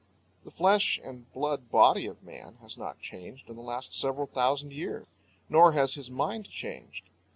The 0.43 0.49
flesh 0.49 0.97
and 1.03 1.31
blood 1.31 1.69
body 1.69 2.07
of 2.07 2.23
man 2.23 2.55
has 2.61 2.75
not 2.75 3.01
changed 3.01 3.47
in 3.51 3.55
the 3.55 3.61
last 3.61 3.93
several 3.93 4.25
thousand 4.25 4.73
years. 4.73 5.05
Nor 5.47 5.73
has 5.73 5.93
his 5.93 6.09
mind 6.09 6.49
changed. 6.49 7.03